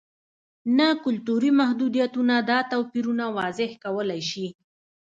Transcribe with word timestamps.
نه 0.77 0.87
کلتوري 1.03 1.51
محدودیتونه 1.59 2.35
دا 2.49 2.59
توپیرونه 2.71 3.25
واضح 3.37 3.69
کولای 3.83 4.21
شي. 4.29 4.47